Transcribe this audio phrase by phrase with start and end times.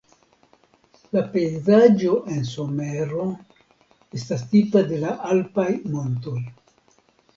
[1.15, 3.27] La pejzaĝo en somero
[4.21, 6.39] estas tipa de la alpaj montoj.